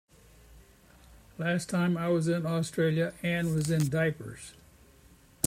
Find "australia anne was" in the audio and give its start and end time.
2.43-3.69